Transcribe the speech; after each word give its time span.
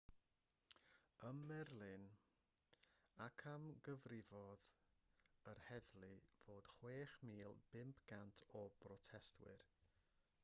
ym 1.27 1.41
merlin 1.49 2.05
amcangyfrifodd 3.25 4.65
yr 5.51 5.61
heddlu 5.67 6.09
fod 6.45 6.71
6,500 6.77 8.43
o 8.63 8.65
brotestwyr 8.85 9.67